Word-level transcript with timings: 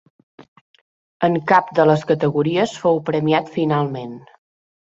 En 1.27 1.37
cap 1.51 1.69
de 1.81 1.85
les 1.89 2.07
categories 2.13 2.75
fou 2.87 3.01
premiat 3.11 3.55
finalment. 3.59 4.21